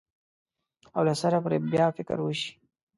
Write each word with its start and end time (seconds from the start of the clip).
او 0.95 1.01
له 1.07 1.13
سره 1.21 1.37
پرې 1.45 1.57
بیا 1.71 1.87
فکر 1.97 2.17
وشي. 2.21 2.51